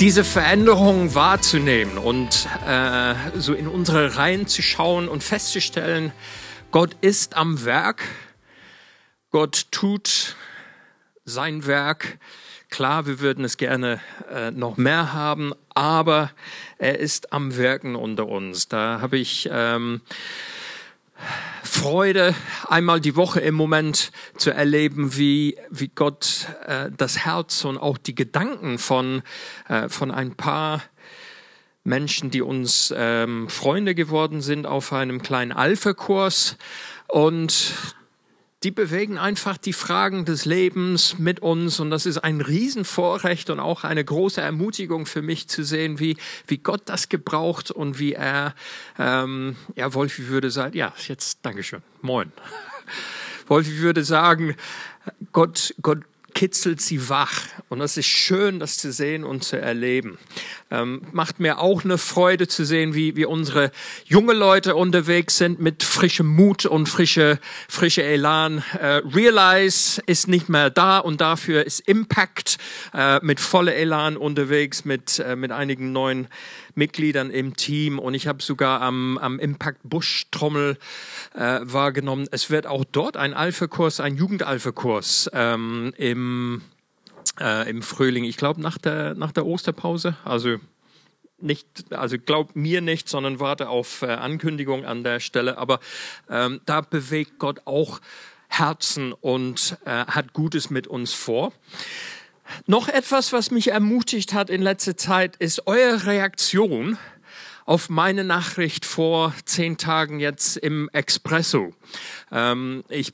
[0.00, 6.12] diese Veränderung wahrzunehmen und äh, so in unsere Reihen zu schauen und festzustellen,
[6.70, 8.04] Gott ist am Werk,
[9.32, 10.36] Gott tut
[11.24, 12.18] sein Werk.
[12.70, 14.00] Klar, wir würden es gerne
[14.32, 16.30] äh, noch mehr haben, aber
[16.78, 18.68] er ist am Werken unter uns.
[18.68, 20.00] Da habe ich ähm,
[21.78, 22.34] Freude,
[22.66, 27.98] einmal die Woche im Moment zu erleben, wie, wie Gott äh, das Herz und auch
[27.98, 29.22] die Gedanken von,
[29.68, 30.82] äh, von ein paar
[31.84, 36.56] Menschen, die uns ähm, Freunde geworden sind auf einem kleinen Alpha-Kurs.
[37.06, 37.74] Und
[38.64, 43.60] die bewegen einfach die Fragen des Lebens mit uns und das ist ein Riesenvorrecht und
[43.60, 48.14] auch eine große Ermutigung für mich zu sehen, wie, wie Gott das gebraucht und wie
[48.14, 48.54] er,
[48.98, 52.32] ähm, ja, Wolfi würde sagen, ja, jetzt, Dankeschön, moin.
[53.46, 54.56] Wolfi würde sagen,
[55.32, 56.00] Gott, Gott
[56.34, 57.42] kitzelt sie wach.
[57.68, 60.18] Und das ist schön, das zu sehen und zu erleben.
[60.70, 63.70] Ähm, macht mir auch eine Freude zu sehen, wie, wie unsere
[64.04, 68.62] junge Leute unterwegs sind mit frischem Mut und frische, frische Elan.
[68.80, 72.58] Äh, Realize ist nicht mehr da und dafür ist Impact
[72.94, 76.28] äh, mit voller Elan unterwegs mit, äh, mit einigen neuen
[76.78, 80.78] Mitgliedern im Team und ich habe sogar am, am Impact Busch Trommel
[81.34, 82.26] äh, wahrgenommen.
[82.30, 86.62] Es wird auch dort ein Alpha-Kurs, ein Jugend-Alpha-Kurs ähm, im,
[87.38, 90.56] äh, im Frühling, ich glaube nach der, nach der Osterpause, also
[91.40, 95.58] nicht, also glaub mir nicht, sondern warte auf äh, Ankündigung an der Stelle.
[95.58, 95.78] Aber
[96.28, 98.00] ähm, da bewegt Gott auch
[98.48, 101.52] Herzen und äh, hat Gutes mit uns vor.
[102.66, 106.98] Noch etwas, was mich ermutigt hat in letzter Zeit, ist eure Reaktion
[107.64, 111.74] auf meine Nachricht vor zehn Tagen jetzt im Expresso.
[112.32, 113.12] Ähm, ich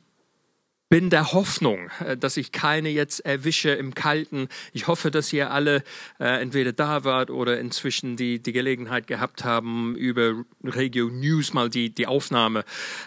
[0.89, 4.49] bin der Hoffnung, äh, dass ich keine jetzt erwische im Kalten.
[4.73, 5.83] Ich hoffe, dass ihr alle
[6.21, 11.71] äh, entweder da wart oder inzwischen die, die Gelegenheit gehabt haben, über Regio News mal
[11.71, 12.65] die, die Aufnahme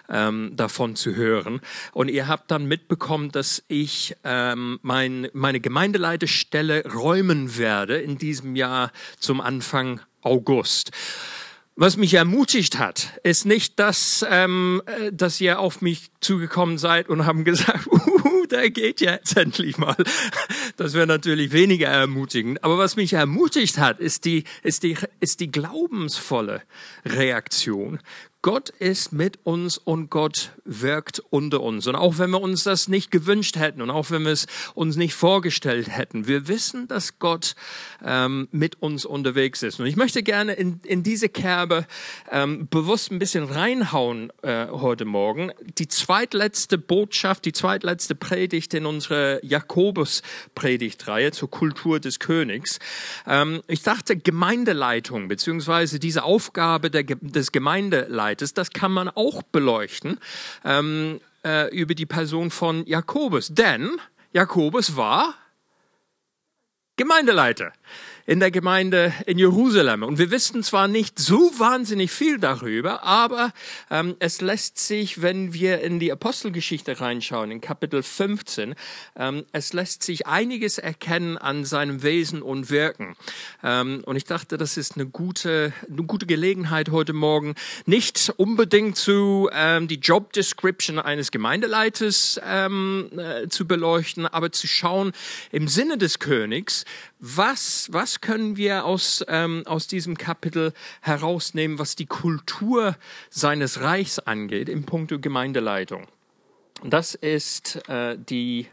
[0.10, 1.62] ähm, davon zu hören.
[1.94, 8.56] Und ihr habt dann mitbekommen, dass ich ähm, mein, meine Gemeindeleiterstelle räumen werde in diesem
[8.56, 10.92] Jahr zum Anfang August.
[11.80, 17.08] Was mich ermutigt hat, ist nicht, dass, ähm, äh, dass ihr auf mich zugekommen seid
[17.08, 19.96] und haben gesagt, uh, der geht ja jetzt endlich mal.
[20.78, 22.64] Das wäre natürlich weniger ermutigend.
[22.64, 26.64] Aber was mich ermutigt hat, ist die, ist die, ist die glaubensvolle
[27.06, 28.00] Reaktion.
[28.44, 31.88] Gott ist mit uns und Gott wirkt unter uns.
[31.88, 34.96] Und auch wenn wir uns das nicht gewünscht hätten und auch wenn wir es uns
[34.96, 37.56] nicht vorgestellt hätten, wir wissen, dass Gott
[38.06, 39.80] ähm, mit uns unterwegs ist.
[39.80, 41.88] Und ich möchte gerne in, in diese Kerbe
[42.32, 45.52] ähm, bewusst ein bisschen reinhauen äh, heute Morgen.
[45.80, 52.80] Die zweitletzte Botschaft, die zweitletzte Predigt in unserer Jakobus-Predigtreihe zur Kultur des Königs.
[53.26, 59.42] Ähm, ich dachte, Gemeindeleitung beziehungsweise diese Aufgabe der, des Gemeindeleiters Zweites, das kann man auch
[59.42, 60.20] beleuchten
[60.64, 63.50] ähm, äh, über die Person von Jakobus.
[63.50, 64.00] Denn
[64.32, 65.34] Jakobus war
[66.98, 67.74] Gemeindeleiter
[68.28, 70.04] in der Gemeinde in Jerusalem.
[70.04, 73.54] Und wir wissen zwar nicht so wahnsinnig viel darüber, aber
[73.90, 78.76] ähm, es lässt sich, wenn wir in die Apostelgeschichte reinschauen, in Kapitel 15,
[79.16, 83.16] ähm, es lässt sich einiges erkennen an seinem Wesen und Wirken.
[83.64, 87.56] Ähm, und ich dachte, das ist eine gute, eine gute Gelegenheit heute Morgen,
[87.86, 94.68] nicht unbedingt zu ähm, die Job Description eines Gemeindeleiters ähm, äh, zu beleuchten, aber zu
[94.68, 95.14] schauen
[95.54, 96.84] im Sinne des Königs,
[97.20, 102.96] was, was können wir aus, ähm, aus diesem Kapitel herausnehmen, was die Kultur
[103.30, 106.08] seines Reichs angeht im Punkto Gemeindeleitung?
[106.84, 108.68] Das ist äh, die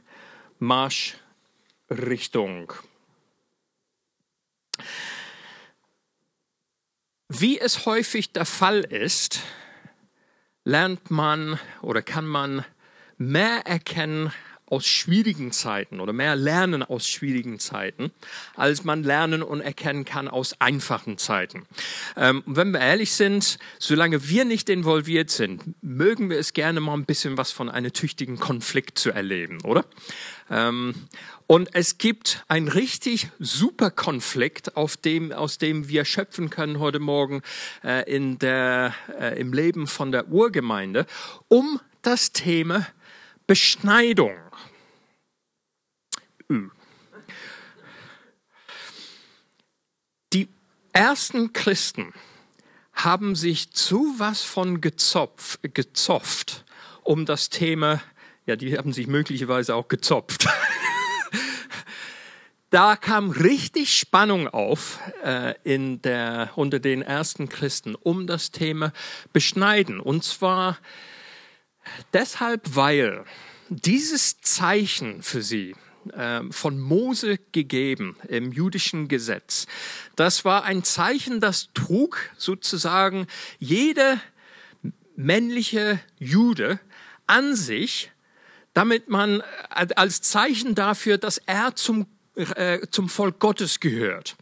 [0.58, 2.74] Marschrichtung.
[7.28, 9.40] Wie es häufig der Fall ist,
[10.64, 12.66] lernt man oder kann man
[13.16, 14.30] mehr erkennen
[14.74, 18.10] aus schwierigen Zeiten oder mehr lernen aus schwierigen Zeiten,
[18.56, 21.64] als man lernen und erkennen kann aus einfachen Zeiten.
[22.16, 26.94] Ähm, wenn wir ehrlich sind, solange wir nicht involviert sind, mögen wir es gerne mal
[26.94, 29.84] ein bisschen was von einem tüchtigen Konflikt zu erleben, oder?
[30.50, 30.94] Ähm,
[31.46, 36.98] und es gibt einen richtig super Konflikt, auf dem, aus dem wir schöpfen können heute
[36.98, 37.42] Morgen
[37.84, 41.06] äh, in der, äh, im Leben von der Urgemeinde,
[41.46, 42.86] um das Thema
[43.46, 44.36] Beschneidung.
[50.32, 50.48] Die
[50.92, 52.12] ersten Christen
[52.92, 56.64] haben sich zu was von gezopf, gezopft
[57.02, 58.02] um das Thema,
[58.46, 60.48] ja, die haben sich möglicherweise auch gezopft.
[62.70, 68.92] da kam richtig Spannung auf äh, in der, unter den ersten Christen um das Thema
[69.32, 70.00] Beschneiden.
[70.00, 70.78] Und zwar
[72.12, 73.24] deshalb, weil
[73.68, 75.74] dieses Zeichen für sie
[76.12, 79.66] äh, von Mose gegeben im jüdischen Gesetz,
[80.16, 83.26] das war ein Zeichen, das trug sozusagen
[83.58, 84.20] jede
[85.16, 86.80] männliche Jude
[87.26, 88.10] an sich,
[88.74, 89.40] damit man
[89.74, 94.36] äh, als Zeichen dafür, dass er zum, äh, zum Volk Gottes gehört.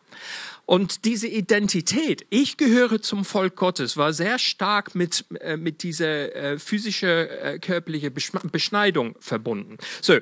[0.64, 6.34] Und diese Identität, ich gehöre zum Volk Gottes, war sehr stark mit, äh, mit dieser
[6.34, 9.78] äh, physische, äh, körperliche Beschneidung verbunden.
[10.00, 10.18] So.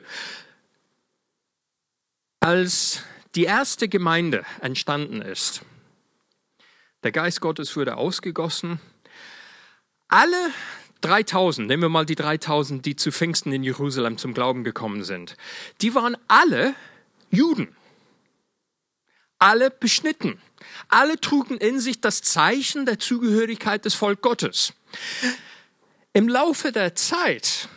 [2.41, 3.03] Als
[3.35, 5.61] die erste Gemeinde entstanden ist,
[7.03, 8.81] der Geist Gottes wurde ausgegossen,
[10.09, 10.51] alle
[11.03, 15.37] 3000, nehmen wir mal die 3000, die zu Pfingsten in Jerusalem zum Glauben gekommen sind,
[15.81, 16.75] die waren alle
[17.31, 17.77] Juden.
[19.41, 20.39] Alle beschnitten.
[20.89, 24.73] Alle trugen in sich das Zeichen der Zugehörigkeit des Volk Gottes.
[26.13, 27.69] Im Laufe der Zeit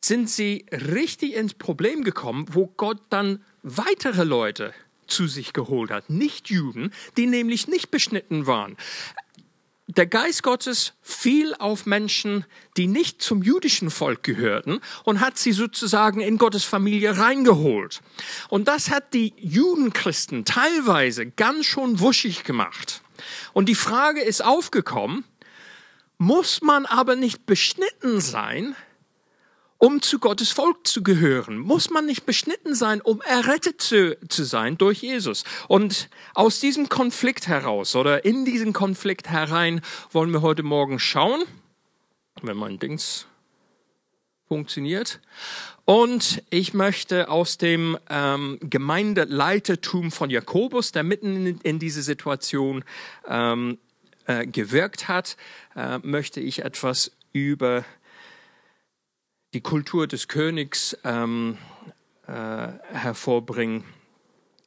[0.00, 4.72] sind sie richtig ins Problem gekommen, wo Gott dann weitere Leute
[5.06, 8.76] zu sich geholt hat, nicht Juden, die nämlich nicht beschnitten waren
[9.86, 12.46] der Geist Gottes fiel auf Menschen,
[12.76, 18.00] die nicht zum jüdischen Volk gehörten und hat sie sozusagen in Gottes Familie reingeholt.
[18.48, 23.02] Und das hat die Judenchristen teilweise ganz schon wuschig gemacht.
[23.52, 25.24] Und die Frage ist aufgekommen,
[26.16, 28.74] muss man aber nicht beschnitten sein,
[29.84, 31.58] um zu Gottes Volk zu gehören?
[31.58, 35.44] Muss man nicht beschnitten sein, um errettet zu, zu sein durch Jesus?
[35.68, 41.44] Und aus diesem Konflikt heraus oder in diesen Konflikt herein wollen wir heute Morgen schauen,
[42.40, 43.26] wenn mein Dings
[44.48, 45.20] funktioniert.
[45.84, 52.84] Und ich möchte aus dem ähm, Gemeindeleitertum von Jakobus, der mitten in, in diese Situation
[53.28, 53.76] ähm,
[54.24, 55.36] äh, gewirkt hat,
[55.76, 57.84] äh, möchte ich etwas über
[59.54, 61.56] die Kultur des Königs ähm,
[62.26, 63.84] äh, hervorbringen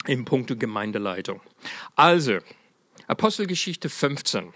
[0.05, 1.41] im Punkto Gemeindeleitung.
[1.95, 2.39] Also,
[3.05, 4.53] Apostelgeschichte 15.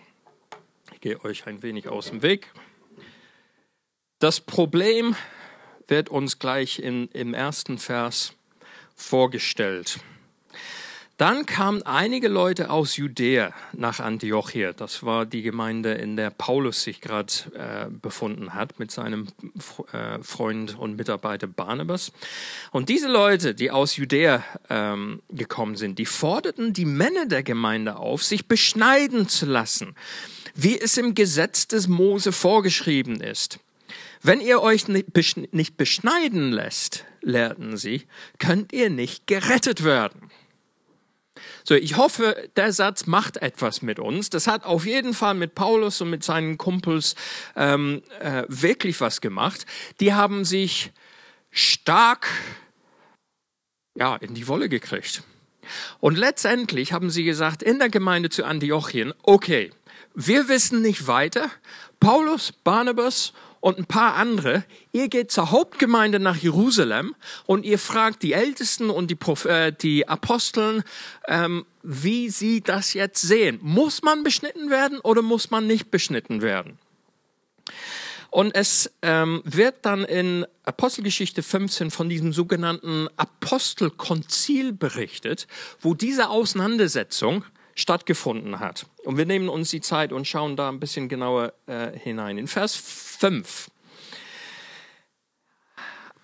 [0.93, 2.53] Ich gehe euch ein wenig aus dem Weg.
[4.19, 5.15] Das Problem
[5.87, 8.33] wird uns gleich in, im ersten Vers
[8.95, 9.99] vorgestellt.
[11.21, 14.73] Dann kamen einige Leute aus Judäa nach Antiochia.
[14.73, 19.27] Das war die Gemeinde, in der Paulus sich gerade äh, befunden hat mit seinem
[19.93, 22.11] äh, Freund und Mitarbeiter Barnabas.
[22.71, 27.97] Und diese Leute, die aus Judäa ähm, gekommen sind, die forderten die Männer der Gemeinde
[27.97, 29.93] auf, sich beschneiden zu lassen,
[30.55, 33.59] wie es im Gesetz des Mose vorgeschrieben ist.
[34.23, 38.07] Wenn ihr euch nicht beschneiden lässt, lehrten sie,
[38.39, 40.31] könnt ihr nicht gerettet werden.
[41.63, 44.29] So, ich hoffe, der Satz macht etwas mit uns.
[44.29, 47.15] Das hat auf jeden Fall mit Paulus und mit seinen Kumpels
[47.55, 49.65] ähm, äh, wirklich was gemacht.
[49.99, 50.91] Die haben sich
[51.51, 52.27] stark
[53.95, 55.23] ja, in die Wolle gekriegt.
[55.99, 59.71] Und letztendlich haben sie gesagt in der Gemeinde zu Antiochien, okay,
[60.13, 61.49] wir wissen nicht weiter.
[61.99, 67.15] Paulus, Barnabas und ein paar andere, ihr geht zur Hauptgemeinde nach Jerusalem
[67.45, 70.83] und ihr fragt die Ältesten und die, Proph äh, die Aposteln,
[71.27, 73.59] ähm, wie sie das jetzt sehen.
[73.61, 76.79] Muss man beschnitten werden oder muss man nicht beschnitten werden?
[78.31, 85.47] Und es ähm, wird dann in Apostelgeschichte 15 von diesem sogenannten Apostelkonzil berichtet,
[85.81, 87.43] wo diese Auseinandersetzung
[87.75, 88.85] stattgefunden hat.
[89.03, 92.37] Und wir nehmen uns die Zeit und schauen da ein bisschen genauer äh, hinein.
[92.37, 93.69] In Vers 5.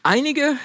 [0.04, 0.58] Einige,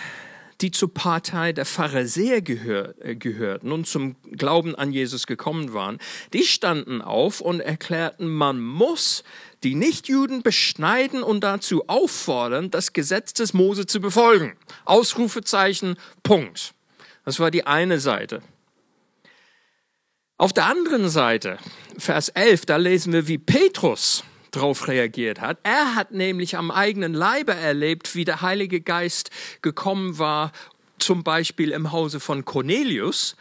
[0.60, 5.98] die zur Partei der Pharisäer gehör, äh, gehörten und zum Glauben an Jesus gekommen waren,
[6.32, 9.24] die standen auf und erklärten, man muss
[9.64, 14.56] die Nichtjuden beschneiden und dazu auffordern, das Gesetz des Mose zu befolgen.
[14.84, 16.74] Ausrufezeichen, Punkt.
[17.24, 18.42] Das war die eine Seite.
[20.42, 21.56] Auf der anderen Seite,
[21.96, 25.58] Vers 11, da lesen wir, wie Petrus darauf reagiert hat.
[25.62, 29.30] Er hat nämlich am eigenen Leibe erlebt, wie der Heilige Geist
[29.62, 30.50] gekommen war,
[30.98, 33.36] zum Beispiel im Hause von Cornelius,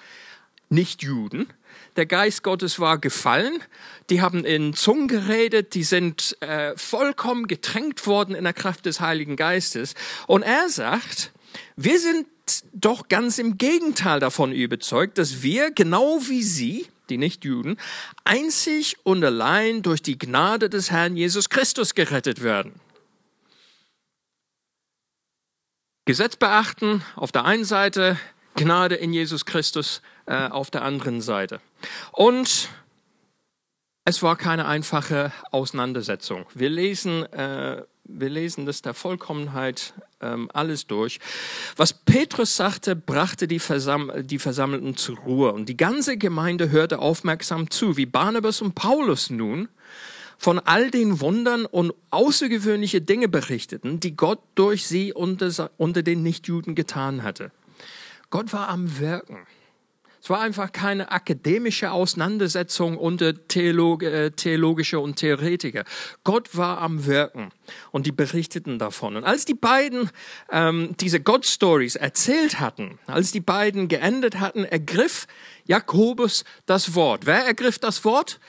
[0.70, 1.48] nicht Juden.
[1.96, 3.64] Der Geist Gottes war gefallen,
[4.12, 9.02] die haben in Zungen geredet, die sind äh, vollkommen getränkt worden in der Kraft des
[9.02, 9.96] Heiligen Geistes.
[10.28, 11.32] Und er sagt,
[11.76, 12.28] wir sind
[12.74, 17.78] doch ganz im Gegenteil davon überzeugt, dass wir, genau wie Sie, die Nichtjuden,
[18.24, 22.80] einzig und allein durch die Gnade des Herrn Jesus Christus gerettet werden.
[26.06, 28.18] Gesetz beachten auf der einen Seite,
[28.56, 31.62] Gnade in Jesus Christus äh, auf der anderen Seite.
[32.12, 32.70] Und
[34.04, 36.46] es war keine einfache Auseinandersetzung.
[36.54, 41.20] Wir lesen, äh, wir lesen das der Vollkommenheit ähm, alles durch.
[41.76, 47.00] Was Petrus sagte, brachte die, Versam die Versammelten zur Ruhe und die ganze Gemeinde hörte
[47.00, 49.70] aufmerksam zu, wie Barnabas und Paulus nun
[50.38, 56.24] von all den Wundern und außergewöhnliche Dinge berichteten, die Gott durch sie unter, unter den
[56.24, 57.52] Nichtjuden getan hatte.
[58.32, 59.46] Gott war am Wirken.
[60.22, 65.84] Es war einfach keine akademische Auseinandersetzung unter Theolog äh, Theologische und Theoretiker.
[66.24, 67.52] Gott war am Wirken
[67.92, 69.16] und die berichteten davon.
[69.16, 70.12] Und als die beiden
[70.52, 75.26] ähm, diese God Stories erzählt hatten, als die beiden geendet hatten, ergriff
[75.66, 77.26] Jakobus das Wort.
[77.26, 78.40] Wer ergriff das Wort?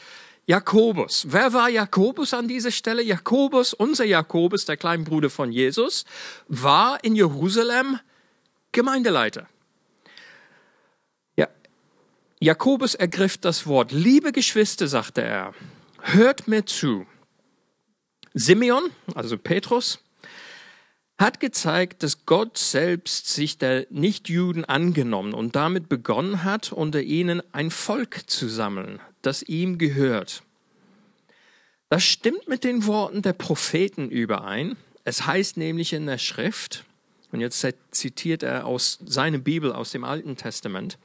[0.44, 1.26] Jakobus.
[1.28, 3.02] Wer war Jakobus an dieser Stelle?
[3.02, 6.04] Jakobus, unser Jakobus, der Kleinbruder von Jesus,
[6.48, 7.98] war in Jerusalem
[8.72, 9.46] Gemeindeleiter.
[12.42, 13.92] Jakobus ergriff das Wort.
[13.92, 15.54] Liebe Geschwister, sagte er,
[16.00, 17.06] hört mir zu.
[18.34, 20.00] Simeon, also Petrus,
[21.16, 27.44] hat gezeigt, dass Gott selbst sich der Nichtjuden angenommen und damit begonnen hat, unter ihnen
[27.52, 30.42] ein Volk zu sammeln, das ihm gehört.
[31.90, 34.76] Das stimmt mit den Worten der Propheten überein.
[35.04, 36.84] Es heißt nämlich in der Schrift,
[37.30, 40.98] und jetzt zitiert er aus seiner Bibel aus dem Alten Testament,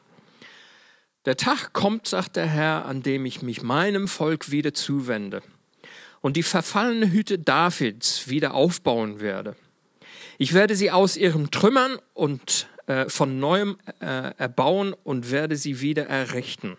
[1.27, 5.43] der Tag kommt, sagt der Herr, an dem ich mich meinem Volk wieder zuwende
[6.21, 9.57] und die verfallene Hütte Davids wieder aufbauen werde.
[10.37, 15.81] Ich werde sie aus ihren Trümmern und äh, von neuem äh, erbauen und werde sie
[15.81, 16.77] wieder errichten.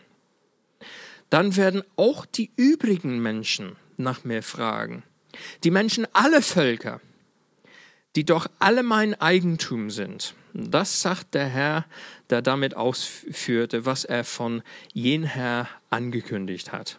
[1.28, 5.02] Dann werden auch die übrigen Menschen nach mir fragen.
[5.62, 7.02] Die Menschen aller Völker,
[8.16, 10.34] die doch alle mein Eigentum sind.
[10.54, 11.84] Das sagt der Herr,
[12.30, 14.62] der damit ausführte, was er von
[14.92, 16.98] jeher angekündigt hat.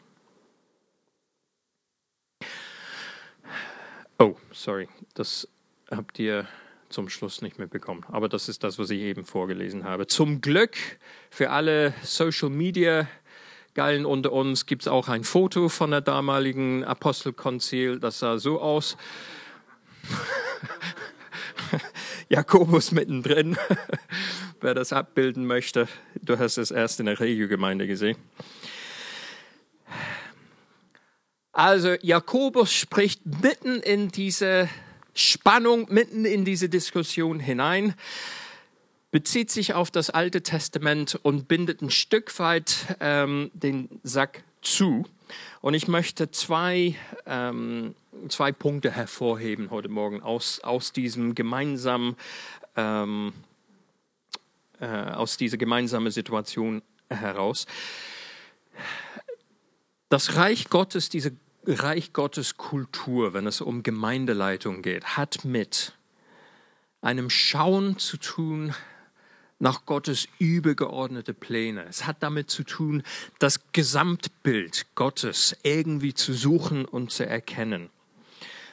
[4.18, 5.48] Oh, sorry, das
[5.90, 6.48] habt ihr
[6.90, 8.06] zum Schluss nicht mehr bekommen.
[8.10, 10.08] Aber das ist das, was ich eben vorgelesen habe.
[10.08, 10.76] Zum Glück
[11.30, 13.08] für alle Social Media
[13.76, 18.00] Geilen unter uns gibt es auch ein Foto von der damaligen Apostelkonzil.
[18.00, 18.98] Das sah so aus.
[22.30, 23.58] Jakobus mittendrin,
[24.62, 25.88] wer das abbilden möchte.
[26.22, 28.18] Du hast es erst in der Regiogemeinde gesehen.
[31.52, 34.70] Also Jakobus spricht mitten in diese
[35.14, 37.96] Spannung, mitten in diese Diskussion hinein,
[39.12, 45.06] bezieht sich auf das Alte Testament und bindet ein Stück weit ähm, den Sack zu.
[45.62, 46.96] Und ich möchte zwei,
[47.26, 47.96] ähm,
[48.30, 52.16] zwei Punkte hervorheben heute Morgen aus, aus diesem gemeinsamen,
[52.76, 53.34] ähm,
[54.80, 57.66] äh, aus dieser gemeinsamen Situation heraus.
[60.10, 61.34] Das Reich Gottes, diese
[61.66, 65.94] Reich Gottes Kultur, wenn es um Gemeindeleitung geht, hat mit
[67.02, 68.74] einem Schauen zu tun
[69.60, 71.86] nach Gottes übergeordnete Pläne.
[71.86, 73.04] Es hat damit zu tun,
[73.38, 77.90] das Gesamtbild Gottes irgendwie zu suchen und zu erkennen.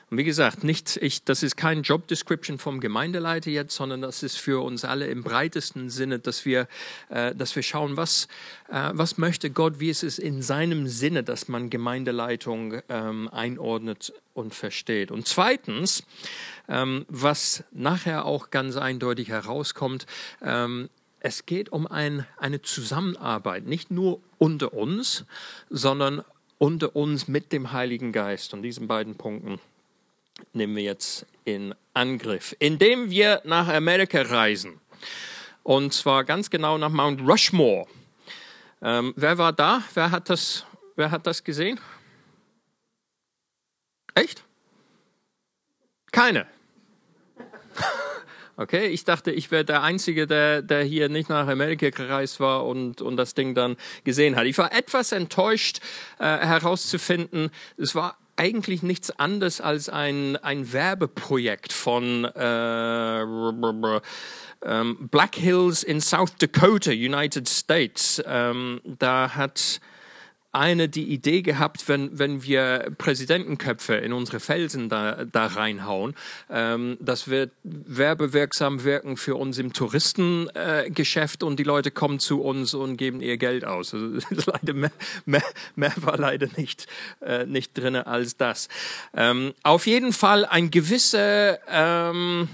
[0.08, 4.22] Und wie gesagt, nicht ich, das ist kein Job Description vom Gemeindeleiter jetzt, sondern das
[4.22, 6.68] ist für uns alle im breitesten Sinne, dass wir,
[7.08, 8.28] äh, dass wir schauen, was,
[8.68, 14.12] äh, was möchte Gott, wie ist es in seinem Sinne, dass man Gemeindeleitung ähm, einordnet
[14.32, 15.10] und versteht.
[15.10, 16.04] Und zweitens,
[16.68, 20.06] ähm, was nachher auch ganz eindeutig herauskommt,
[20.40, 25.24] ähm, es geht um ein, eine Zusammenarbeit, nicht nur unter uns,
[25.68, 26.22] sondern
[26.58, 28.54] unter uns mit dem Heiligen Geist.
[28.54, 29.58] Und diesen beiden Punkten
[30.52, 32.54] nehmen wir jetzt in Angriff.
[32.58, 34.80] Indem wir nach Amerika reisen,
[35.62, 37.86] Und zwar ganz genau nach Mount Rushmore.
[38.82, 39.82] Ähm, wer war da?
[39.94, 40.64] Wer hat das,
[40.94, 41.80] wer hat das gesehen?
[44.14, 44.44] Echt?
[46.12, 46.46] Keine.
[48.58, 52.64] Okay, ich dachte, ich wäre der Einzige, der, der hier nicht nach Amerika gereist war
[52.64, 54.46] und, und das Ding dann gesehen hat.
[54.46, 55.80] Ich war etwas enttäuscht
[56.18, 63.20] äh, herauszufinden, es war eigentlich nichts anderes als ein, ein Werbeprojekt von äh,
[64.62, 68.22] ähm, Black Hills in South Dakota, United States.
[68.26, 69.80] Ähm, da hat
[70.56, 76.14] eine die Idee gehabt, wenn, wenn wir Präsidentenköpfe in unsere Felsen da, da reinhauen,
[76.50, 82.40] ähm, das wird werbewirksam wirken für uns im Touristengeschäft äh, und die Leute kommen zu
[82.42, 83.92] uns und geben ihr Geld aus.
[83.92, 84.18] Also,
[84.50, 84.92] leider mehr,
[85.26, 85.44] mehr,
[85.74, 86.86] mehr war leider nicht,
[87.20, 88.68] äh, nicht drin als das.
[89.14, 92.48] Ähm, auf jeden Fall ein gewisser ähm,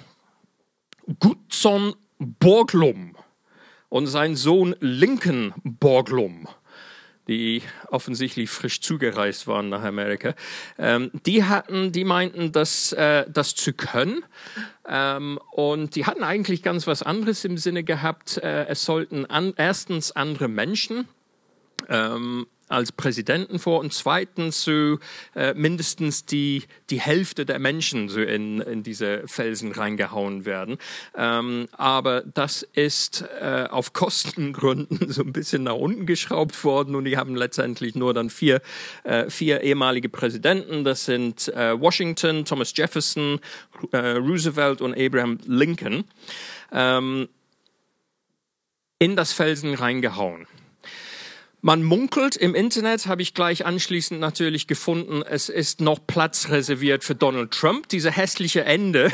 [1.21, 3.17] Gutson Borglum
[3.89, 6.49] und sein Sohn Lincoln Borglum
[7.29, 10.35] die offensichtlich frisch zugereist waren nach Amerika,
[10.79, 14.25] ähm, die hatten, die meinten, das, äh, das zu können.
[14.89, 18.39] Ähm, und die hatten eigentlich ganz was anderes im Sinne gehabt.
[18.39, 21.09] Äh, es sollten an, erstens andere Menschen
[21.89, 24.99] ähm, als Präsidenten vor und zweitens so
[25.35, 30.79] äh, mindestens die, die Hälfte der Menschen so in, in diese Felsen reingehauen werden.
[31.15, 37.05] Ähm, aber das ist äh, auf Kostengründen so ein bisschen nach unten geschraubt worden und
[37.05, 38.61] die haben letztendlich nur dann vier,
[39.05, 40.85] äh, vier ehemalige Präsidenten.
[40.85, 43.39] Das sind äh, Washington, Thomas Jefferson,
[43.93, 46.05] äh, Roosevelt und Abraham Lincoln.
[46.73, 47.29] Ähm,
[48.99, 50.47] in das Felsen reingehauen.
[51.65, 57.05] Man munkelt im Internet, habe ich gleich anschließend natürlich gefunden, es ist noch Platz reserviert
[57.05, 57.89] für Donald Trump.
[57.89, 59.13] Diese hässliche Ende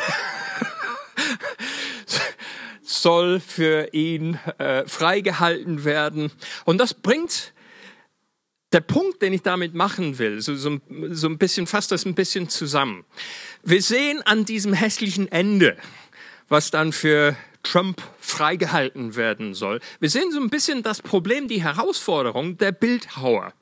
[2.83, 6.33] soll für ihn äh, freigehalten werden.
[6.65, 7.53] Und das bringt
[8.73, 10.79] der Punkt, den ich damit machen will, so, so,
[11.11, 13.05] so ein bisschen, fasst das ein bisschen zusammen.
[13.63, 15.77] Wir sehen an diesem hässlichen Ende,
[16.49, 19.81] was dann für Trump freigehalten werden soll.
[20.01, 23.53] Wir sehen so ein bisschen das Problem, die Herausforderung der Bildhauer.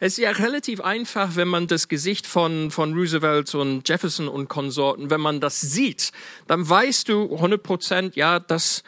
[0.00, 4.48] Es ist ja relativ einfach, wenn man das Gesicht von, von Roosevelt und Jefferson und
[4.48, 6.12] Konsorten, wenn man das sieht,
[6.46, 8.82] dann weißt du 100 Prozent, ja, das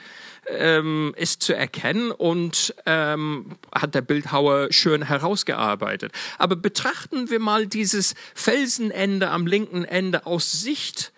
[0.48, 6.12] ähm, ist zu erkennen und ähm, hat der Bildhauer schön herausgearbeitet.
[6.38, 11.12] Aber betrachten wir mal dieses Felsenende am linken Ende aus Sicht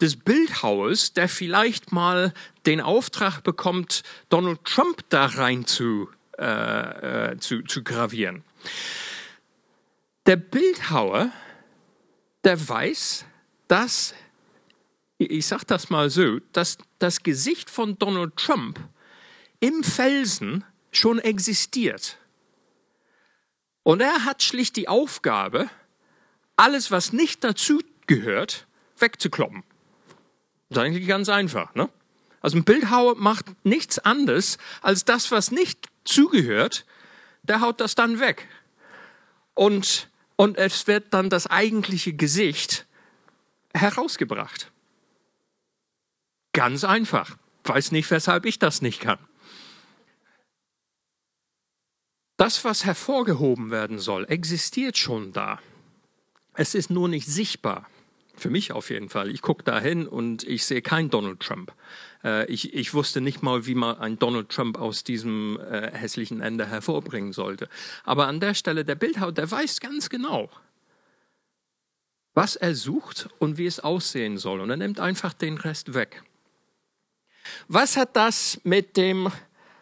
[0.00, 2.32] des Bildhauers, der vielleicht mal
[2.66, 6.08] den Auftrag bekommt, Donald Trump da rein zu,
[6.38, 8.44] äh, äh, zu, zu gravieren.
[10.26, 11.30] Der Bildhauer,
[12.44, 13.24] der weiß,
[13.68, 14.14] dass,
[15.18, 18.80] ich sage das mal so, dass das Gesicht von Donald Trump
[19.60, 22.18] im Felsen schon existiert.
[23.82, 25.70] Und er hat schlicht die Aufgabe,
[26.56, 28.66] alles, was nicht dazu gehört,
[28.98, 29.62] wegzukloppen.
[30.70, 31.74] Das ist eigentlich ganz einfach.
[31.74, 31.90] Ne?
[32.40, 36.86] Also ein Bildhauer macht nichts anderes, als das, was nicht zugehört,
[37.42, 38.48] der haut das dann weg.
[39.54, 42.86] Und, und es wird dann das eigentliche Gesicht
[43.74, 44.70] herausgebracht.
[46.52, 47.36] Ganz einfach.
[47.64, 49.18] Weiß nicht, weshalb ich das nicht kann.
[52.36, 55.58] Das, was hervorgehoben werden soll, existiert schon da.
[56.54, 57.86] Es ist nur nicht sichtbar.
[58.40, 59.28] Für mich auf jeden Fall.
[59.28, 61.74] Ich gucke da hin und ich sehe keinen Donald Trump.
[62.24, 66.40] Äh, ich, ich wusste nicht mal, wie man einen Donald Trump aus diesem äh, hässlichen
[66.40, 67.68] Ende hervorbringen sollte.
[68.02, 70.48] Aber an der Stelle der Bildhauer, der weiß ganz genau,
[72.32, 74.60] was er sucht und wie es aussehen soll.
[74.60, 76.22] Und er nimmt einfach den Rest weg.
[77.68, 79.30] Was hat das mit dem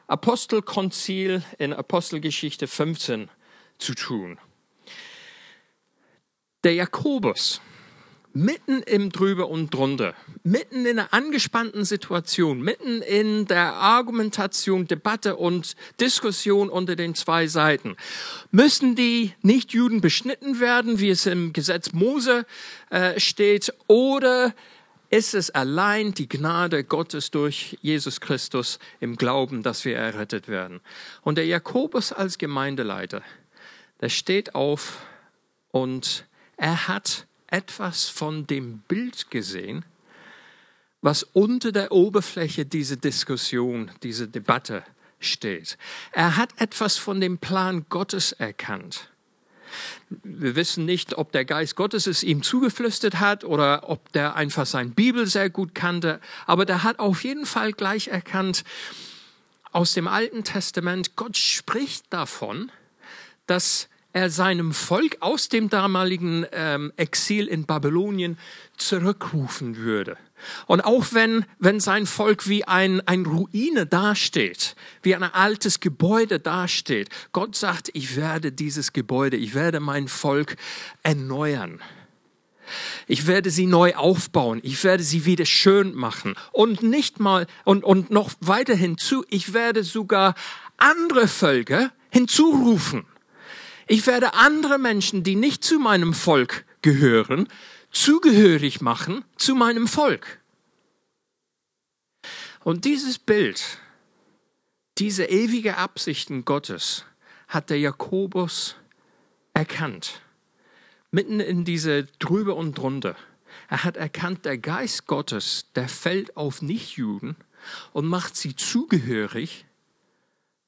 [0.08, 3.30] Apostelkonzil in Apostelgeschichte 15
[3.78, 4.36] zu tun?
[6.64, 7.60] Der Jakobus,
[8.38, 15.36] mitten im Drüber und Drunter, mitten in einer angespannten Situation, mitten in der Argumentation, Debatte
[15.36, 17.96] und Diskussion unter den zwei Seiten,
[18.52, 22.46] müssen die Nichtjuden beschnitten werden, wie es im Gesetz Mose
[22.90, 24.54] äh, steht, oder
[25.10, 30.80] ist es allein die Gnade Gottes durch Jesus Christus im Glauben, dass wir errettet werden?
[31.22, 33.22] Und der Jakobus als Gemeindeleiter,
[34.00, 34.98] der steht auf
[35.72, 36.24] und
[36.56, 39.84] er hat etwas von dem Bild gesehen,
[41.00, 44.84] was unter der Oberfläche dieser Diskussion, dieser Debatte
[45.20, 45.78] steht.
[46.12, 49.10] Er hat etwas von dem Plan Gottes erkannt.
[50.22, 54.64] Wir wissen nicht, ob der Geist Gottes es ihm zugeflüstert hat oder ob der einfach
[54.64, 56.20] sein Bibel sehr gut kannte.
[56.46, 58.64] Aber der hat auf jeden Fall gleich erkannt
[59.70, 62.72] aus dem Alten Testament, Gott spricht davon,
[63.46, 68.38] dass er seinem Volk aus dem damaligen ähm, Exil in Babylonien
[68.76, 70.16] zurückrufen würde.
[70.66, 76.38] Und auch wenn, wenn sein Volk wie ein, ein Ruine dasteht, wie ein altes Gebäude
[76.38, 80.56] dasteht, Gott sagt, ich werde dieses Gebäude, ich werde mein Volk
[81.02, 81.80] erneuern.
[83.06, 84.60] Ich werde sie neu aufbauen.
[84.62, 86.34] Ich werde sie wieder schön machen.
[86.52, 90.34] Und nicht mal, und, und noch weiter hinzu, ich werde sogar
[90.76, 93.06] andere Völker hinzurufen.
[93.90, 97.48] Ich werde andere Menschen, die nicht zu meinem Volk gehören,
[97.90, 100.40] zugehörig machen zu meinem Volk.
[102.62, 103.78] Und dieses Bild,
[104.98, 107.06] diese ewige Absichten Gottes
[107.48, 108.76] hat der Jakobus
[109.54, 110.20] erkannt.
[111.10, 113.16] Mitten in diese Drübe und Drunter.
[113.70, 117.36] Er hat erkannt, der Geist Gottes, der fällt auf Nichtjuden
[117.94, 119.64] und macht sie zugehörig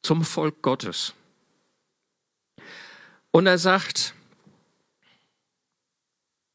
[0.03, 1.13] zum Volk Gottes.
[3.33, 4.15] Und er sagt,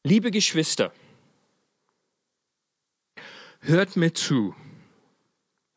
[0.06, 0.92] Liebe Geschwister,
[3.58, 4.54] hört mir zu,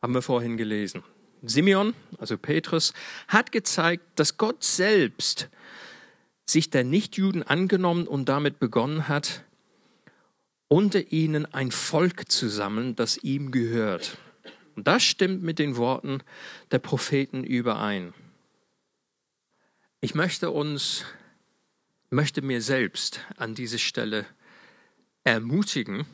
[0.03, 1.01] haben wir vorhin gelesen.
[1.41, 2.93] Simeon, also Petrus,
[3.27, 5.49] hat gezeigt, dass Gott selbst
[6.45, 9.43] sich der Nichtjuden angenommen und damit begonnen hat,
[10.67, 14.19] unter ihnen ein Volk zu sammeln, das ihm gehört.
[14.75, 16.21] Und das stimmt mit den Worten
[16.69, 18.13] der Propheten überein.
[20.01, 21.03] Ich möchte uns
[22.09, 24.25] möchte mir selbst an dieser Stelle
[25.23, 26.05] ermutigen,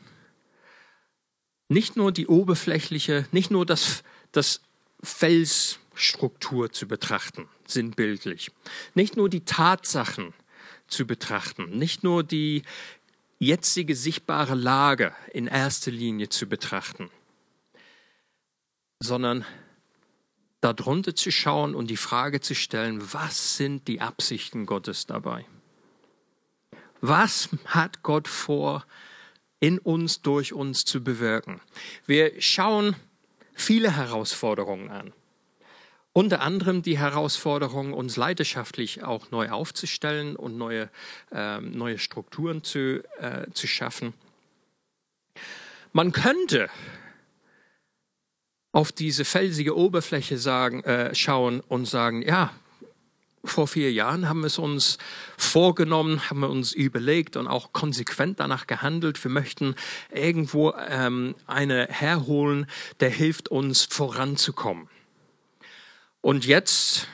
[1.68, 4.60] nicht nur die oberflächliche, nicht nur das, das
[5.02, 8.50] Felsstruktur zu betrachten, sinnbildlich,
[8.94, 10.34] nicht nur die Tatsachen
[10.86, 12.62] zu betrachten, nicht nur die
[13.38, 17.10] jetzige sichtbare Lage in erster Linie zu betrachten,
[19.00, 19.44] sondern
[20.74, 25.44] darunter zu schauen und die Frage zu stellen, was sind die Absichten Gottes dabei?
[27.00, 28.84] Was hat Gott vor,
[29.60, 31.60] in uns, durch uns zu bewirken?
[32.06, 32.96] Wir schauen
[33.54, 35.12] viele Herausforderungen an.
[36.12, 40.88] Unter anderem die Herausforderung, uns leidenschaftlich auch neu aufzustellen und neue,
[41.30, 44.14] äh, neue Strukturen zu, äh, zu schaffen.
[45.92, 46.70] Man könnte
[48.76, 52.52] auf diese felsige Oberfläche sagen, äh, schauen und sagen, ja,
[53.42, 54.98] vor vier Jahren haben wir es uns
[55.38, 59.24] vorgenommen, haben wir uns überlegt und auch konsequent danach gehandelt.
[59.24, 59.76] Wir möchten
[60.12, 62.66] irgendwo ähm, eine herholen,
[63.00, 64.90] der hilft uns voranzukommen.
[66.20, 67.08] Und jetzt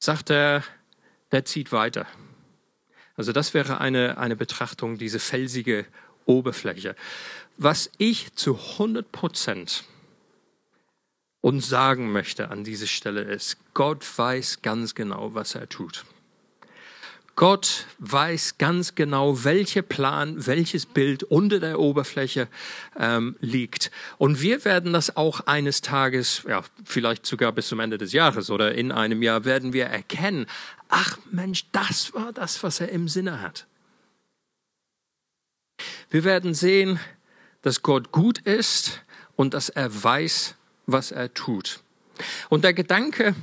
[0.00, 0.64] sagt er,
[1.30, 2.08] der zieht weiter.
[3.14, 5.86] Also das wäre eine, eine Betrachtung, diese felsige
[6.26, 6.96] Oberfläche.
[7.56, 9.84] Was ich zu 100 Prozent
[11.40, 16.04] uns sagen möchte an dieser Stelle ist, Gott weiß ganz genau, was er tut.
[17.40, 22.48] Gott weiß ganz genau, welcher Plan, welches Bild unter der Oberfläche
[22.98, 23.90] ähm, liegt.
[24.18, 28.50] Und wir werden das auch eines Tages, ja, vielleicht sogar bis zum Ende des Jahres
[28.50, 30.44] oder in einem Jahr, werden wir erkennen,
[30.90, 33.66] ach Mensch, das war das, was er im Sinne hat.
[36.10, 36.98] Wir werden sehen,
[37.62, 39.02] dass Gott gut ist
[39.36, 41.80] und dass er weiß, was er tut.
[42.48, 43.34] Und der Gedanke,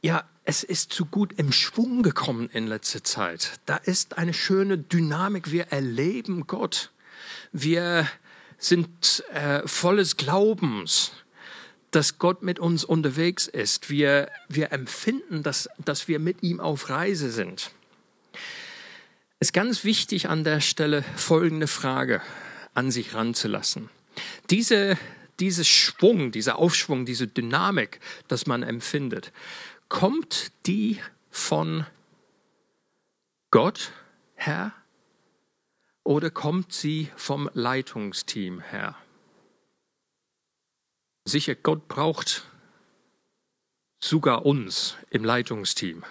[0.00, 3.60] ja, es ist zu gut im Schwung gekommen in letzter Zeit.
[3.64, 5.52] Da ist eine schöne Dynamik.
[5.52, 6.90] Wir erleben Gott.
[7.52, 8.08] Wir
[8.58, 11.12] sind äh, volles Glaubens,
[11.92, 13.88] dass Gott mit uns unterwegs ist.
[13.88, 17.70] Wir, wir empfinden, dass, dass wir mit ihm auf Reise sind.
[19.42, 22.22] Ist ganz wichtig an der Stelle folgende Frage
[22.74, 23.90] an sich ranzulassen.
[24.50, 24.96] Diese
[25.40, 29.32] dieser Schwung, dieser Aufschwung, diese Dynamik, das man empfindet,
[29.88, 31.84] kommt die von
[33.50, 33.90] Gott
[34.36, 34.72] her
[36.04, 38.94] oder kommt sie vom Leitungsteam her?
[41.24, 42.46] Sicher, Gott braucht
[43.98, 46.04] sogar uns im Leitungsteam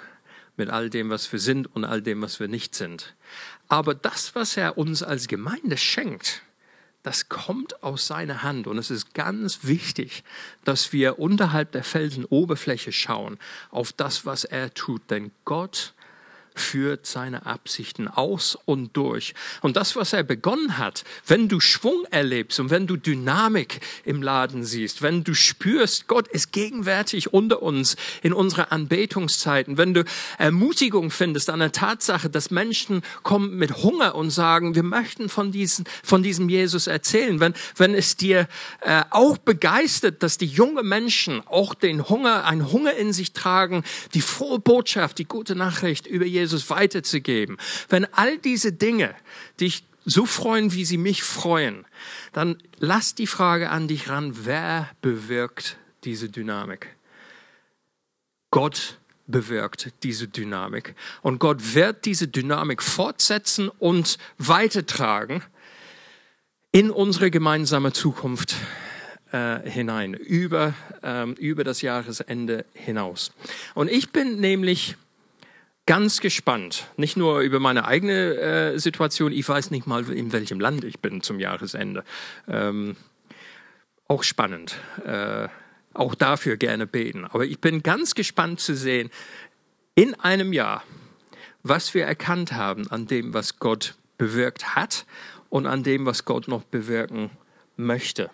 [0.58, 3.16] mit all dem, was wir sind und all dem, was wir nicht sind.
[3.72, 6.42] Aber das, was er uns als Gemeinde schenkt,
[7.04, 8.68] das kommt aus seiner Hand.
[8.68, 10.26] Und es ist ganz wichtig,
[10.66, 15.10] dass wir unterhalb der Felsenoberfläche schauen auf das, was er tut.
[15.10, 15.94] Denn Gott
[16.54, 19.34] führt seine Absichten aus und durch.
[19.62, 24.22] Und das, was er begonnen hat, wenn du Schwung erlebst und wenn du Dynamik im
[24.22, 30.04] Laden siehst, wenn du spürst, Gott ist gegenwärtig unter uns in unserer Anbetungszeiten, wenn du
[30.38, 35.52] Ermutigung findest an der Tatsache, dass Menschen kommen mit Hunger und sagen, wir möchten von,
[35.52, 38.48] diesen, von diesem Jesus erzählen, wenn, wenn es dir
[38.82, 43.84] äh, auch begeistert, dass die junge Menschen auch den Hunger, einen Hunger in sich tragen,
[44.14, 47.58] die frohe Botschaft, die gute Nachricht über Jesus Jesus weiterzugeben,
[47.90, 49.16] wenn all diese Dinge
[49.60, 51.86] dich so freuen, wie sie mich freuen,
[52.34, 56.96] dann lass die Frage an dich ran, wer bewirkt diese Dynamik?
[58.50, 60.96] Gott bewirkt diese Dynamik.
[61.22, 65.42] Und Gott wird diese Dynamik fortsetzen und weitertragen
[66.72, 68.56] in unsere gemeinsame Zukunft
[69.32, 70.74] äh, hinein, über,
[71.04, 73.32] ähm, über das Jahresende hinaus.
[73.76, 74.96] Und ich bin nämlich
[75.86, 80.60] ganz gespannt, nicht nur über meine eigene äh, Situation, ich weiß nicht mal, in welchem
[80.60, 82.04] Land ich bin zum Jahresende.
[82.48, 82.96] Ähm,
[84.08, 84.76] auch spannend.
[85.06, 85.48] Äh,
[85.94, 87.26] auch dafür gerne beten.
[87.26, 89.10] Aber ich bin ganz gespannt zu sehen,
[89.96, 90.84] in einem Jahr,
[91.64, 95.06] was wir erkannt haben an dem, was Gott bewirkt hat
[95.50, 97.30] und an dem, was Gott noch bewirken
[97.76, 98.30] möchte.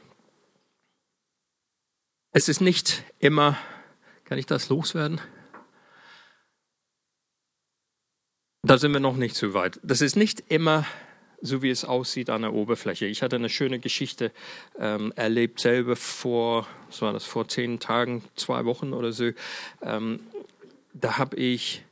[2.31, 3.57] Es ist nicht immer,
[4.25, 5.19] kann ich das loswerden?
[8.67, 9.79] Da sind wir noch nicht so weit.
[9.81, 10.85] Das ist nicht immer
[11.41, 13.05] so, wie es aussieht an der Oberfläche.
[13.05, 14.33] Ich hatte eine schöne Geschichte
[14.77, 19.31] ähm, erlebt selber vor, was war das, vor zehn Tagen, zwei Wochen oder so.
[19.81, 20.19] Ähm,
[20.93, 21.85] da habe ich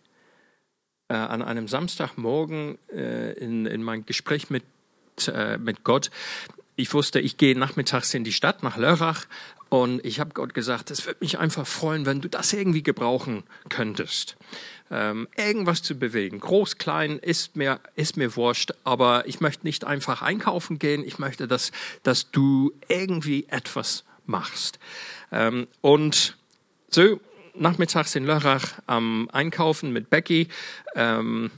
[1.08, 4.66] äh, an einem Samstagmorgen äh, in, in mein Gespräch mit,
[5.30, 6.12] äh, mit Gott,
[6.76, 9.28] ich wusste, ich gehe nachmittags in die Stadt nach Lörrach
[9.70, 13.44] und ich habe Gott gesagt, es würde mich einfach freuen, wenn du das irgendwie gebrauchen
[13.70, 14.36] könntest
[14.92, 16.40] ähm, irgendwas zu bewegen.
[16.40, 21.20] Groß, klein, ist mir, ist mir wurscht, aber ich möchte nicht einfach einkaufen gehen, ich
[21.20, 21.72] möchte, dass,
[22.04, 24.80] dass du irgendwie etwas machst.
[25.32, 26.38] Ähm, und
[26.90, 27.20] so,
[27.56, 30.48] nachmittags in Lörrach am Einkaufen mit Becky,
[30.96, 31.52] ähm,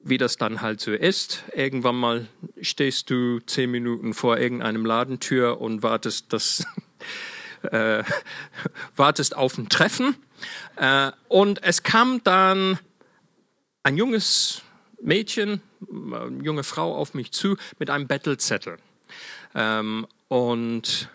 [0.00, 1.44] wie das dann halt so ist.
[1.54, 2.28] Irgendwann mal
[2.60, 6.64] stehst du zehn Minuten vor irgendeinem Ladentür und wartest, dass,
[7.62, 8.02] äh,
[8.96, 10.16] wartest auf ein Treffen
[10.76, 12.78] äh, und es kam dann
[13.82, 14.62] ein junges
[15.00, 18.78] Mädchen, eine junge Frau auf mich zu mit einem Bettelzettel.
[19.54, 21.08] Ähm, und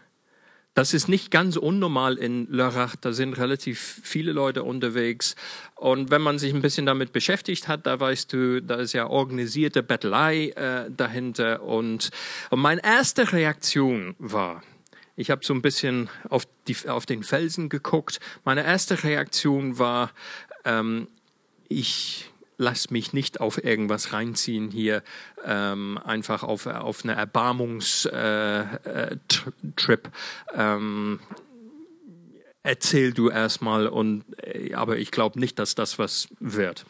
[0.73, 2.95] das ist nicht ganz unnormal in Lörrach.
[2.95, 5.35] Da sind relativ viele Leute unterwegs.
[5.75, 9.07] Und wenn man sich ein bisschen damit beschäftigt hat, da weißt du, da ist ja
[9.07, 11.61] organisierte Bettelei äh, dahinter.
[11.61, 12.09] Und,
[12.49, 14.63] und meine erste Reaktion war,
[15.15, 18.19] ich habe so ein bisschen auf, die, auf den Felsen geguckt.
[18.45, 20.11] Meine erste Reaktion war,
[20.65, 21.07] ähm,
[21.67, 25.03] ich lass mich nicht auf irgendwas reinziehen hier,
[25.43, 28.13] ähm, einfach auf, auf eine Erbarmungstrip.
[28.13, 28.77] Äh,
[29.93, 30.09] äh,
[30.53, 31.19] ähm,
[32.61, 36.85] erzähl du erstmal und äh, aber ich glaube nicht, dass das was wird.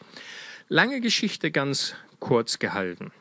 [0.68, 3.12] Lange Geschichte ganz kurz gehalten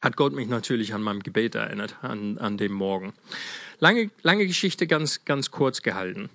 [0.00, 3.12] hat Gott mich natürlich an meinem Gebet erinnert, an, an dem Morgen.
[3.80, 6.30] Lange, lange Geschichte, ganz, ganz kurz gehalten.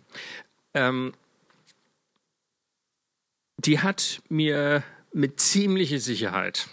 [0.73, 1.13] Ähm,
[3.57, 6.67] die hat mir mit ziemlicher Sicherheit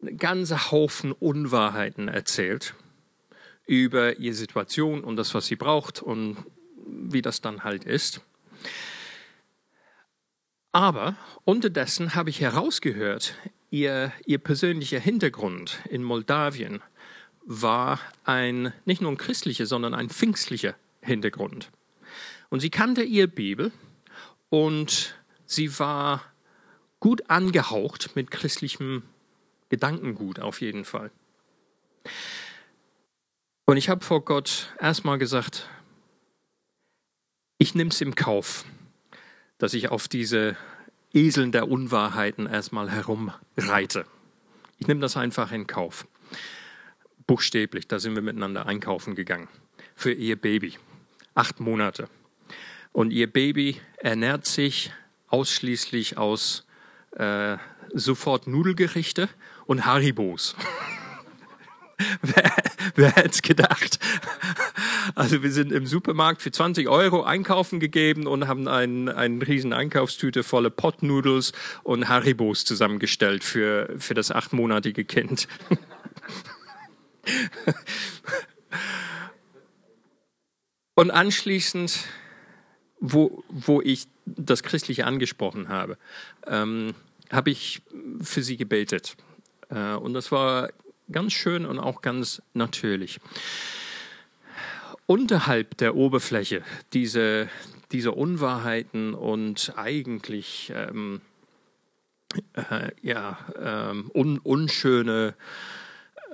[0.00, 2.74] einen ganzen Haufen Unwahrheiten erzählt
[3.66, 6.36] über ihre Situation und das, was sie braucht und
[6.86, 8.20] wie das dann halt ist.
[10.72, 13.34] Aber unterdessen habe ich herausgehört,
[13.74, 16.80] ihr, ihr persönlicher Hintergrund in Moldawien
[17.44, 21.72] war ein, nicht nur ein christlicher, sondern ein pfingstlicher Hintergrund.
[22.50, 23.72] Und sie kannte ihre Bibel
[24.48, 26.22] und sie war
[27.00, 29.02] gut angehaucht mit christlichem
[29.70, 31.10] Gedankengut auf jeden Fall.
[33.64, 35.68] Und ich habe vor Gott erstmal gesagt,
[37.58, 38.64] ich nehme es im Kauf,
[39.58, 40.56] dass ich auf diese
[41.14, 44.04] Eseln der Unwahrheiten erstmal herumreite.
[44.78, 46.06] Ich nehme das einfach in Kauf.
[47.26, 49.48] Buchstäblich, da sind wir miteinander einkaufen gegangen.
[49.94, 50.74] Für ihr Baby.
[51.34, 52.08] Acht Monate.
[52.92, 54.92] Und ihr Baby ernährt sich
[55.28, 56.66] ausschließlich aus
[57.12, 57.56] äh,
[57.92, 59.28] sofort Nudelgerichte
[59.66, 60.56] und Haribos.
[62.22, 62.52] wer,
[62.94, 63.98] wer hätte es gedacht?
[65.14, 69.72] Also wir sind im Supermarkt für 20 Euro einkaufen gegeben und haben einen, einen riesen
[69.72, 71.52] Einkaufstüte volle Potnudels
[71.82, 75.46] und Haribos zusammengestellt für, für das achtmonatige Kind.
[80.94, 82.06] und anschließend
[83.04, 85.98] wo, wo ich das Christliche angesprochen habe,
[86.46, 86.94] ähm,
[87.30, 87.82] habe ich
[88.22, 89.16] für sie gebetet.
[89.68, 90.70] Äh, und das war
[91.10, 93.20] ganz schön und auch ganz natürlich.
[95.06, 96.62] Unterhalb der Oberfläche
[96.92, 97.48] diese,
[97.92, 101.20] diese Unwahrheiten und eigentlich ähm,
[102.54, 105.34] äh, ja, ähm, un, unschöne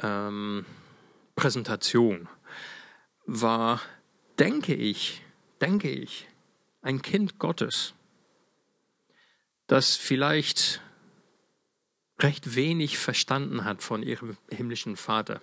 [0.02, 0.64] ähm,
[1.34, 2.28] Präsentation
[3.26, 3.80] war,
[4.38, 5.22] denke ich,
[5.60, 6.28] denke ich,
[6.82, 7.94] ein Kind Gottes,
[9.66, 10.80] das vielleicht
[12.22, 15.40] recht wenig verstanden hat von ihrem himmlischen Vater,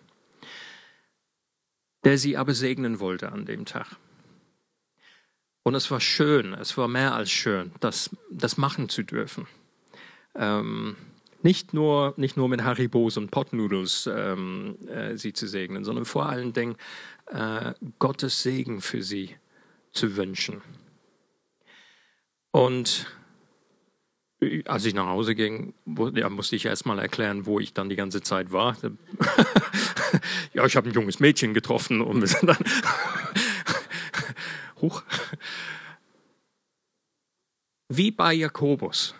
[2.03, 3.95] der sie aber segnen wollte an dem Tag.
[5.63, 9.47] Und es war schön, es war mehr als schön, das, das machen zu dürfen.
[10.33, 10.95] Ähm,
[11.43, 16.27] nicht nur, nicht nur mit Haribos und Potnudels ähm, äh, sie zu segnen, sondern vor
[16.27, 16.77] allen Dingen
[17.27, 19.35] äh, Gottes Segen für sie
[19.91, 20.61] zu wünschen.
[22.51, 23.07] Und
[24.65, 28.21] als ich nach Hause ging, musste ich erst mal erklären, wo ich dann die ganze
[28.21, 28.77] Zeit war.
[30.53, 32.57] ja, ich habe ein junges Mädchen getroffen und wir sind dann
[34.81, 35.03] hoch.
[37.89, 39.15] Wie bei Jakobus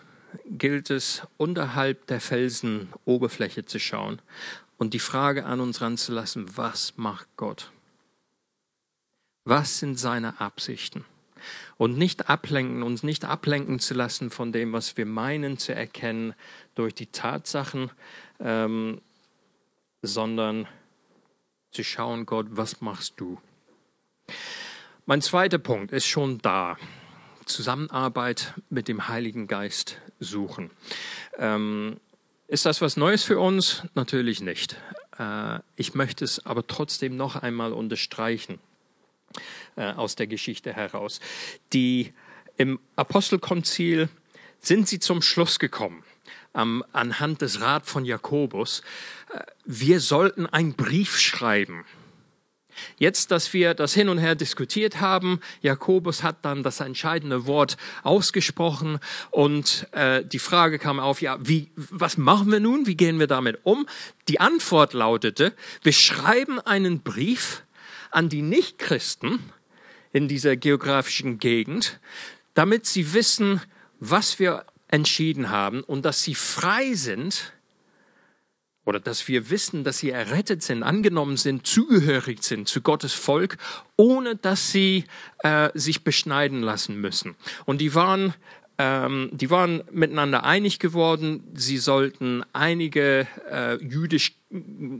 [0.46, 4.20] gilt es, unterhalb der Felsenoberfläche zu schauen
[4.76, 7.72] und die Frage an uns ranzulassen, was macht Gott?
[9.44, 11.04] Was sind seine Absichten?
[11.76, 16.34] Und nicht ablenken, uns nicht ablenken zu lassen von dem, was wir meinen zu erkennen
[16.74, 17.90] durch die Tatsachen,
[18.40, 19.00] ähm,
[20.02, 20.66] sondern
[21.70, 23.40] zu schauen, Gott, was machst du?
[25.06, 26.76] Mein zweiter Punkt ist schon da.
[27.46, 30.70] Zusammenarbeit mit dem Heiligen Geist suchen.
[31.38, 31.98] Ähm,
[32.46, 33.84] ist das was Neues für uns?
[33.94, 34.76] Natürlich nicht.
[35.18, 38.58] Äh, ich möchte es aber trotzdem noch einmal unterstreichen
[39.76, 41.20] äh, aus der Geschichte heraus.
[41.72, 42.12] Die
[42.56, 44.08] im Apostelkonzil
[44.60, 46.02] sind sie zum Schluss gekommen,
[46.54, 48.82] ähm, anhand des Rat von Jakobus,
[49.32, 51.84] äh, wir sollten einen Brief schreiben
[52.98, 57.76] Jetzt, dass wir das hin und her diskutiert haben, Jakobus hat dann das entscheidende Wort
[58.02, 58.98] ausgesprochen
[59.30, 62.86] und äh, die Frage kam auf, ja, wie, was machen wir nun?
[62.86, 63.86] Wie gehen wir damit um?
[64.28, 67.62] Die Antwort lautete, wir schreiben einen Brief
[68.10, 69.38] an die Nichtchristen
[70.12, 72.00] in dieser geografischen Gegend,
[72.54, 73.60] damit sie wissen,
[74.00, 77.52] was wir entschieden haben und dass sie frei sind,
[78.88, 83.58] oder dass wir wissen, dass sie errettet sind, angenommen sind, zugehörig sind zu Gottes Volk,
[83.96, 85.04] ohne dass sie
[85.40, 87.36] äh, sich beschneiden lassen müssen.
[87.66, 88.32] Und die waren
[88.78, 91.42] ähm, die waren miteinander einig geworden.
[91.52, 94.36] Sie sollten einige äh, jüdisch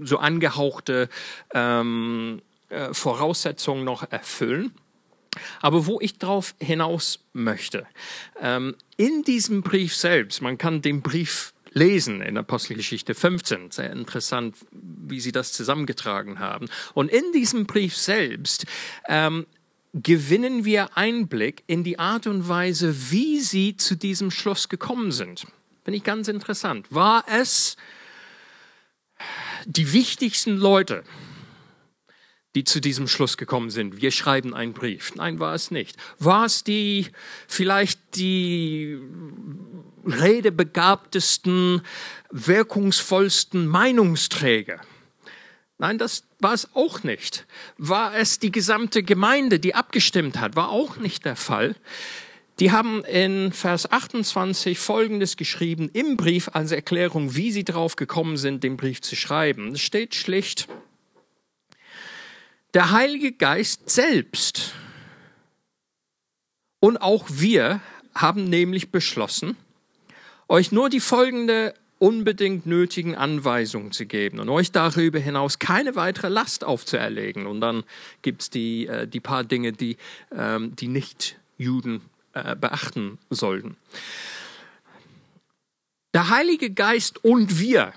[0.03, 1.09] so angehauchte
[1.55, 4.72] ähm, äh, Voraussetzungen noch erfüllen.
[5.61, 7.87] Aber wo ich darauf hinaus möchte,
[8.40, 13.70] ähm, in diesem Brief selbst, man kann den Brief lesen in Apostelgeschichte 15.
[13.70, 16.68] Sehr interessant, wie sie das zusammengetragen haben.
[16.94, 18.66] Und in diesem Brief selbst
[19.09, 19.46] ähm,
[19.94, 25.46] gewinnen wir Einblick in die Art und Weise, wie sie zu diesem Schluss gekommen sind.
[25.85, 26.87] Finde ich ganz interessant.
[26.90, 27.76] War es
[29.64, 31.02] die wichtigsten Leute,
[32.59, 34.03] die zu diesem Schluss gekommen sind.
[34.03, 35.14] Wir schreiben einen Brief.
[35.14, 35.97] Nein, war es nicht.
[36.18, 37.07] War es die,
[37.47, 38.99] vielleicht die
[40.05, 41.83] redebegabtesten,
[42.33, 44.81] wirkungsvollsten Meinungsträger?
[45.79, 47.47] Nein, das war es auch nicht.
[47.77, 50.57] War es die gesamte Gemeinde, die abgestimmt hat?
[50.57, 51.77] War auch nicht der Fall.
[52.59, 58.37] Die haben in Vers 28 Folgendes geschrieben im Brief als Erklärung, wie sie drauf gekommen
[58.37, 59.75] sind, den Brief zu schreiben.
[59.75, 60.66] Es steht schlicht,
[62.74, 64.74] der Heilige Geist selbst
[66.81, 67.81] und auch wir
[68.14, 69.57] haben nämlich beschlossen,
[70.48, 76.28] euch nur die folgende unbedingt nötigen Anweisungen zu geben und euch darüber hinaus keine weitere
[76.28, 77.46] Last aufzuerlegen.
[77.46, 77.83] Und dann
[78.22, 79.96] gibt's die, äh, die paar Dinge, die
[80.33, 82.02] ähm, die Nicht-Juden
[82.35, 83.76] äh, beachten sollten.
[86.14, 87.92] Der Heilige Geist und wir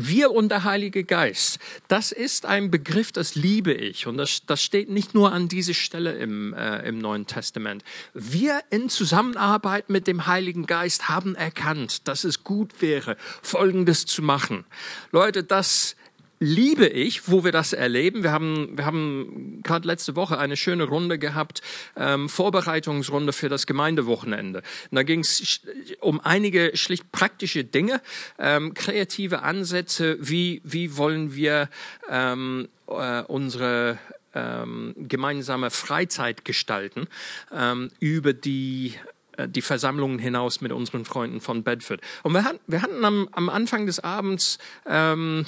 [0.00, 1.58] wir und der Heilige Geist,
[1.88, 4.06] das ist ein Begriff, das liebe ich.
[4.06, 7.82] Und das, das steht nicht nur an dieser Stelle im, äh, im Neuen Testament.
[8.14, 14.22] Wir in Zusammenarbeit mit dem Heiligen Geist haben erkannt, dass es gut wäre, Folgendes zu
[14.22, 14.64] machen.
[15.10, 15.96] Leute, das
[16.38, 18.22] liebe ich, wo wir das erleben.
[18.22, 21.62] Wir haben, wir haben gerade letzte Woche eine schöne Runde gehabt,
[21.96, 24.62] ähm, Vorbereitungsrunde für das Gemeindewochenende.
[24.90, 25.60] Und da ging es
[26.00, 28.00] um einige schlicht praktische Dinge,
[28.38, 31.68] ähm, kreative Ansätze, wie, wie wollen wir
[32.08, 33.98] ähm, äh, unsere
[34.34, 37.08] ähm, gemeinsame Freizeit gestalten
[37.52, 38.94] ähm, über die
[39.36, 42.00] äh, die Versammlungen hinaus mit unseren Freunden von Bedford.
[42.22, 45.46] Und wir hatten, wir hatten am, am Anfang des Abends ähm,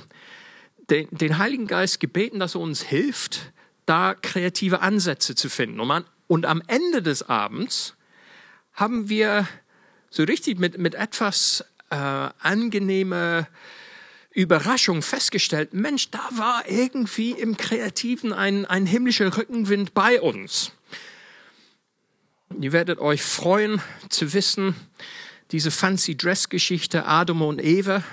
[0.90, 3.52] den, den Heiligen Geist gebeten, dass er uns hilft,
[3.86, 5.80] da kreative Ansätze zu finden.
[5.80, 7.94] Und, man, und am Ende des Abends
[8.72, 9.48] haben wir
[10.10, 13.48] so richtig mit, mit etwas äh, angenehmer
[14.32, 20.72] Überraschung festgestellt, Mensch, da war irgendwie im Kreativen ein, ein himmlischer Rückenwind bei uns.
[22.60, 24.74] Ihr werdet euch freuen zu wissen,
[25.50, 28.04] diese Fancy Dress Geschichte Adam und Eva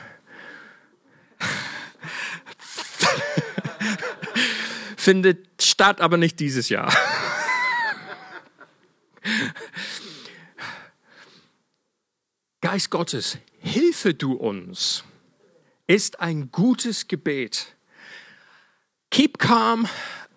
[5.07, 6.93] findet statt, aber nicht dieses Jahr.
[12.59, 15.05] Geist Gottes, hilfe du uns,
[15.87, 17.77] ist ein gutes Gebet.
[19.09, 19.87] Keep calm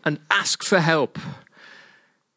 [0.03, 1.19] and ask for help.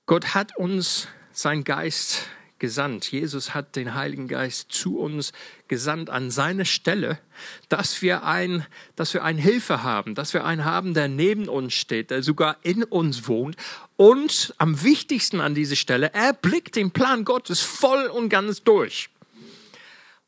[0.07, 2.29] Gott hat uns sein Geist
[2.63, 3.11] gesandt.
[3.11, 5.33] Jesus hat den Heiligen Geist zu uns
[5.67, 7.19] gesandt an seine Stelle,
[7.67, 11.73] dass wir ein, dass wir eine Hilfe haben, dass wir einen haben, der neben uns
[11.73, 13.57] steht, der sogar in uns wohnt.
[13.97, 19.09] Und am wichtigsten an dieser Stelle, er blickt den Plan Gottes voll und ganz durch.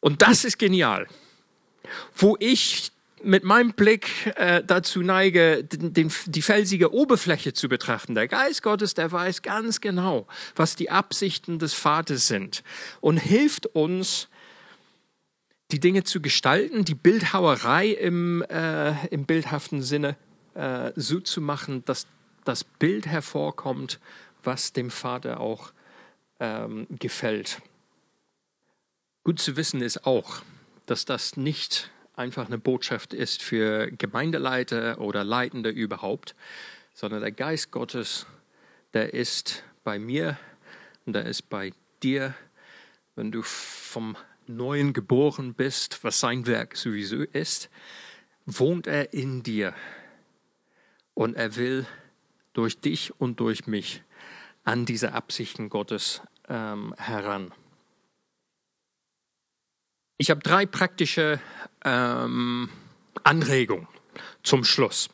[0.01, 1.07] Und das ist genial.
[2.17, 2.91] Wo ich
[3.25, 8.15] mit meinem Blick äh, dazu neige, den, den, die felsige Oberfläche zu betrachten.
[8.15, 12.63] Der Geist Gottes, der weiß ganz genau, was die Absichten des Vaters sind
[13.01, 14.29] und hilft uns,
[15.71, 20.15] die Dinge zu gestalten, die Bildhauerei im, äh, im bildhaften Sinne
[20.53, 22.05] äh, so zu machen, dass
[22.43, 23.99] das Bild hervorkommt,
[24.43, 25.73] was dem Vater auch
[26.39, 27.61] ähm, gefällt.
[29.23, 30.43] Gut zu wissen ist auch,
[30.85, 36.35] dass das nicht einfach eine Botschaft ist für Gemeindeleiter oder Leitende überhaupt,
[36.93, 38.25] sondern der Geist Gottes,
[38.93, 40.37] der ist bei mir
[41.05, 42.33] und der ist bei dir,
[43.15, 44.15] wenn du vom
[44.47, 47.69] Neuen geboren bist, was sein Werk sowieso ist,
[48.45, 49.73] wohnt er in dir
[51.13, 51.85] und er will
[52.53, 54.03] durch dich und durch mich
[54.63, 57.51] an diese Absichten Gottes ähm, heran.
[60.17, 61.41] Ich habe drei praktische
[61.83, 62.69] ähm,
[63.23, 63.87] Anregungen
[64.43, 65.09] zum Schluss.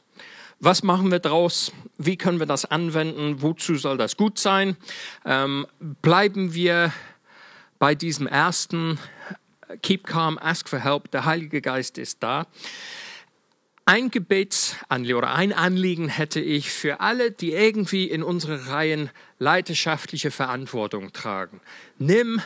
[0.59, 1.71] Was machen wir daraus?
[1.97, 3.41] Wie können wir das anwenden?
[3.41, 4.77] Wozu soll das gut sein?
[5.25, 5.65] Ähm,
[6.03, 6.93] bleiben wir
[7.79, 8.99] bei diesem ersten
[9.81, 11.09] Keep calm, ask for help.
[11.09, 12.45] Der Heilige Geist ist da.
[13.85, 20.29] Ein Gebetsanliegen oder ein Anliegen hätte ich für alle, die irgendwie in unsere Reihen leidenschaftliche
[20.29, 21.59] Verantwortung tragen.
[21.97, 22.39] Nimm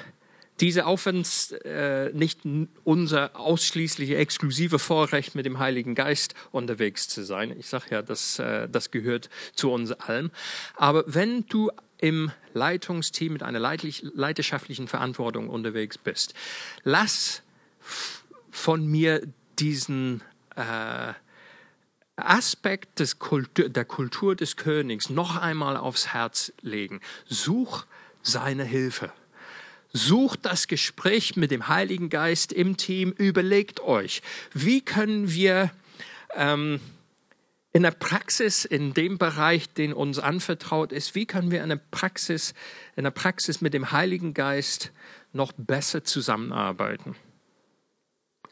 [0.61, 2.41] diese Aufwands äh, nicht
[2.83, 7.55] unser ausschließlich exklusive Vorrecht mit dem Heiligen Geist unterwegs zu sein.
[7.57, 10.31] Ich sage ja, das, äh, das gehört zu uns allen.
[10.75, 16.33] Aber wenn du im Leitungsteam mit einer leidenschaftlichen Verantwortung unterwegs bist,
[16.83, 17.41] lass
[18.51, 19.21] von mir
[19.59, 20.21] diesen
[20.55, 21.13] äh,
[22.15, 27.01] Aspekt des Kultur, der Kultur des Königs noch einmal aufs Herz legen.
[27.27, 27.85] Such
[28.21, 29.11] seine Hilfe.
[29.95, 33.13] Sucht das Gespräch mit dem Heiligen Geist im Team.
[33.13, 34.21] Überlegt euch,
[34.53, 35.71] wie können wir
[36.35, 36.81] ähm,
[37.71, 41.79] in der Praxis, in dem Bereich, den uns anvertraut ist, wie können wir in der
[41.91, 42.53] Praxis,
[42.97, 44.91] in der Praxis mit dem Heiligen Geist
[45.31, 47.15] noch besser zusammenarbeiten?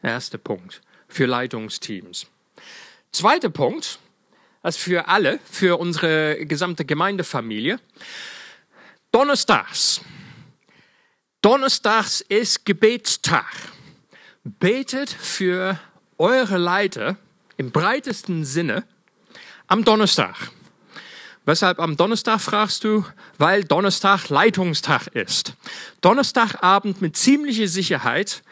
[0.02, 2.26] Erster Punkt für Leitungsteams.
[3.12, 3.98] Zweiter Punkt,
[4.62, 7.80] das für alle, für unsere gesamte Gemeindefamilie.
[9.12, 10.00] Donnerstags
[11.44, 13.44] Donnerstags ist Gebetstag.
[14.44, 15.78] Betet für
[16.16, 17.18] eure Leiter
[17.58, 18.84] im breitesten Sinne
[19.66, 20.34] am Donnerstag.
[21.44, 23.04] Weshalb am Donnerstag fragst du?
[23.36, 25.52] Weil Donnerstag Leitungstag ist.
[26.00, 28.42] Donnerstagabend mit ziemlicher Sicherheit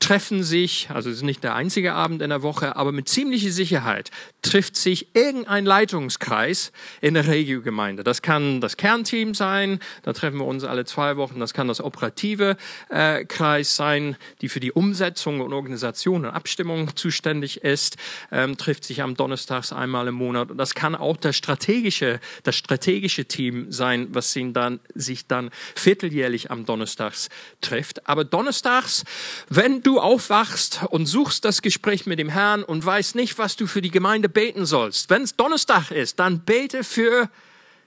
[0.00, 3.50] treffen sich, also es ist nicht der einzige Abend in der Woche, aber mit ziemlicher
[3.50, 4.10] Sicherheit
[4.42, 8.04] trifft sich irgendein Leitungskreis in der Regiogemeinde.
[8.04, 11.40] Das kann das Kernteam sein, da treffen wir uns alle zwei Wochen.
[11.40, 12.56] Das kann das operative
[12.90, 17.96] äh, Kreis sein, die für die Umsetzung und Organisation und Abstimmung zuständig ist,
[18.30, 20.52] ähm, trifft sich am Donnerstags einmal im Monat.
[20.52, 25.50] Und das kann auch das strategische, das strategische Team sein, was sich dann, sich dann
[25.74, 27.28] vierteljährlich am Donnerstags
[27.60, 28.06] trifft.
[28.08, 29.04] Aber Donnerstags,
[29.48, 33.66] wenn du aufwachst und suchst das Gespräch mit dem Herrn und weißt nicht, was du
[33.66, 37.30] für die Gemeinde beten sollst, wenn es Donnerstag ist, dann bete für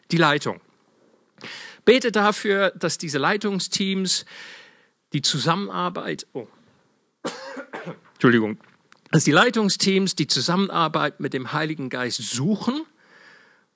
[0.10, 0.60] die Leitung.
[1.86, 4.26] Bete dafür, dass diese Leitungsteams
[5.14, 6.47] die Zusammenarbeit, oh,
[8.14, 8.58] Entschuldigung,
[9.12, 12.82] dass die Leitungsteams die Zusammenarbeit mit dem Heiligen Geist suchen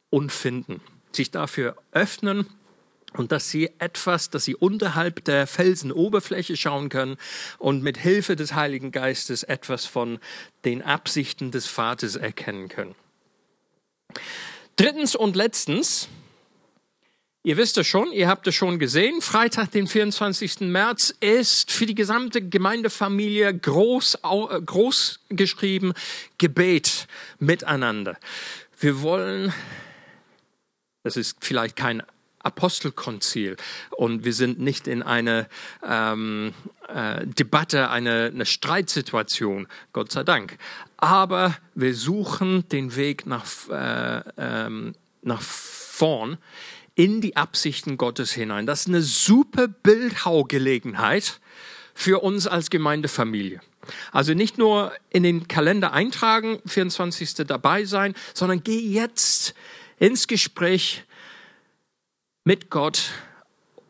[0.09, 0.82] und finden.
[1.11, 2.47] Sich dafür öffnen
[3.18, 7.18] und dass sie etwas, dass sie unterhalb der Felsenoberfläche schauen können
[7.57, 10.20] und mit Hilfe des Heiligen Geistes etwas von
[10.66, 12.95] den Absichten des Vaters erkennen können.
[14.76, 16.09] Drittens und letztens,
[17.45, 19.22] Ihr wisst es schon, ihr habt es schon gesehen.
[19.22, 20.61] Freitag, den 24.
[20.61, 25.93] März, ist für die gesamte Gemeindefamilie groß, äh, groß geschrieben
[26.39, 27.05] Gebet
[27.38, 28.18] miteinander.
[28.80, 29.53] Wir wollen,
[31.03, 32.01] das ist vielleicht kein
[32.46, 33.58] Apostelkonzil
[33.91, 35.48] und wir sind nicht in einer
[35.88, 36.54] ähm,
[36.88, 40.58] äh, Debatte, eine, eine Streitsituation, Gott sei Dank.
[40.98, 46.38] Aber wir suchen den Weg nach, äh, ähm, nach vorn
[46.96, 48.66] in die Absichten Gottes hinein.
[48.66, 51.39] Das ist eine super Bildhaugelegenheit
[51.93, 53.60] für uns als Gemeindefamilie.
[54.12, 57.36] Also nicht nur in den Kalender eintragen, 24.
[57.48, 59.54] dabei sein, sondern geh jetzt
[60.00, 61.05] ins Gespräch
[62.46, 63.12] mit Gott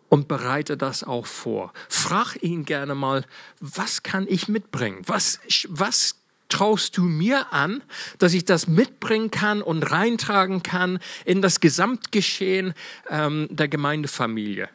[0.10, 1.74] und bereite das auch vor.
[1.90, 3.26] Frag ihn gerne mal,
[3.60, 5.04] was kann ich mitbringen?
[5.06, 6.16] Was, was
[6.50, 7.84] traust du mir an,
[8.18, 12.74] dass ich das mitbringen kann und reintragen kann in das Gesamtgeschehen
[13.10, 14.70] ähm, der Gemeindefamilie.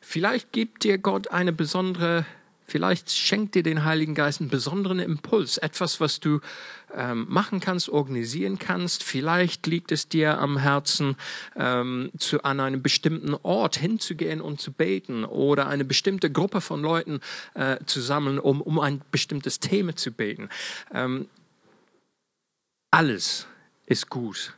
[0.00, 2.26] Vielleicht gibt dir Gott eine besondere
[2.70, 6.40] Vielleicht schenkt dir den Heiligen Geist einen besonderen Impuls, etwas, was du
[6.94, 9.02] ähm, machen kannst, organisieren kannst.
[9.02, 11.16] Vielleicht liegt es dir am Herzen,
[11.56, 16.80] ähm, zu, an einem bestimmten Ort hinzugehen und zu beten oder eine bestimmte Gruppe von
[16.80, 17.20] Leuten
[17.54, 20.48] äh, zu sammeln, um, um ein bestimmtes Thema zu beten.
[20.94, 21.26] Ähm,
[22.92, 23.48] alles
[23.86, 24.54] ist gut,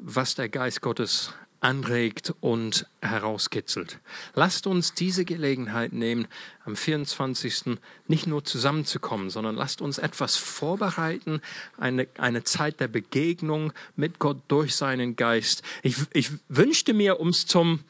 [0.00, 1.32] was der Geist Gottes
[1.62, 4.00] anregt und herauskitzelt.
[4.34, 6.26] Lasst uns diese Gelegenheit nehmen,
[6.64, 7.78] am 24.
[8.08, 11.40] nicht nur zusammenzukommen, sondern lasst uns etwas vorbereiten,
[11.78, 15.62] eine, eine Zeit der Begegnung mit Gott durch seinen Geist.
[15.82, 17.80] Ich, ich wünschte mir, um es zum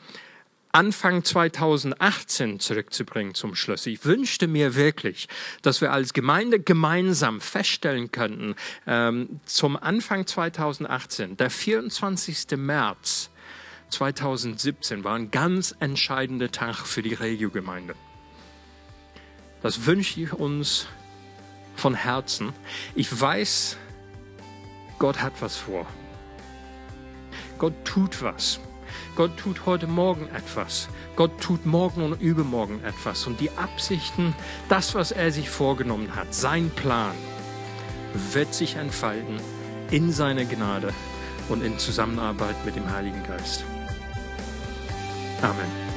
[0.74, 3.84] Anfang 2018 zurückzubringen zum Schluss.
[3.86, 5.28] Ich wünschte mir wirklich,
[5.60, 8.54] dass wir als Gemeinde gemeinsam feststellen könnten,
[8.86, 12.56] ähm, zum Anfang 2018, der 24.
[12.56, 13.28] März,
[13.92, 17.94] 2017 war ein ganz entscheidender Tag für die Regio-Gemeinde.
[19.62, 20.86] Das wünsche ich uns
[21.76, 22.52] von Herzen.
[22.94, 23.76] Ich weiß,
[24.98, 25.86] Gott hat was vor.
[27.58, 28.60] Gott tut was.
[29.14, 30.88] Gott tut heute Morgen etwas.
[31.14, 33.26] Gott tut morgen und übermorgen etwas.
[33.26, 34.34] Und die Absichten,
[34.68, 37.14] das, was er sich vorgenommen hat, sein Plan,
[38.32, 39.38] wird sich entfalten
[39.90, 40.92] in seiner Gnade
[41.48, 43.64] und in Zusammenarbeit mit dem Heiligen Geist.
[45.42, 45.91] comment.